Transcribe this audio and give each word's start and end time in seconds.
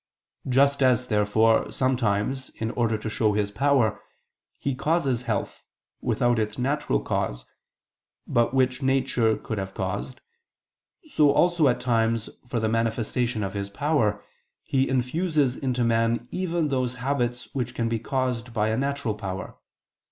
Just 0.49 0.81
as, 0.81 1.09
therefore, 1.09 1.71
sometimes, 1.71 2.49
in 2.55 2.71
order 2.71 2.97
to 2.97 3.07
show 3.07 3.33
His 3.33 3.51
power, 3.51 4.01
He 4.57 4.73
causes 4.73 5.21
health, 5.29 5.63
without 6.01 6.39
its 6.39 6.57
natural 6.57 7.01
cause, 7.01 7.45
but 8.25 8.51
which 8.51 8.81
nature 8.81 9.37
could 9.37 9.59
have 9.59 9.75
caused, 9.75 10.19
so 11.07 11.29
also, 11.29 11.67
at 11.67 11.79
times, 11.79 12.31
for 12.47 12.59
the 12.59 12.67
manifestation 12.67 13.43
of 13.43 13.53
His 13.53 13.69
power, 13.69 14.23
He 14.63 14.89
infuses 14.89 15.55
into 15.55 15.83
man 15.83 16.27
even 16.31 16.69
those 16.69 16.95
habits 16.95 17.53
which 17.53 17.75
can 17.75 17.87
be 17.87 17.99
caused 17.99 18.51
by 18.55 18.69
a 18.69 18.77
natural 18.77 19.13
power. 19.13 19.55